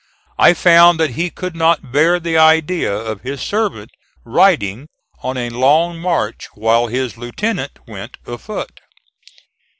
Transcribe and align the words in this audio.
I 0.39 0.55
found 0.55 0.99
that 0.99 1.11
he 1.11 1.29
could 1.29 1.55
not 1.55 1.91
bear 1.91 2.19
the 2.19 2.35
idea 2.35 2.91
of 2.91 3.21
his 3.21 3.39
servant 3.39 3.91
riding 4.25 4.87
on 5.21 5.37
a 5.37 5.51
long 5.51 5.99
march 5.99 6.47
while 6.55 6.87
his 6.87 7.19
lieutenant 7.19 7.77
went 7.87 8.17
a 8.25 8.39
foot. 8.39 8.79